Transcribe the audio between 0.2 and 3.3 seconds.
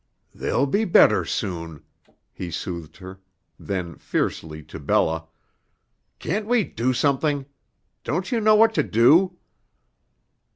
"They'll be better soon," he soothed her;